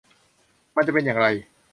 [0.75, 1.27] มันจะเป็นอย่างไร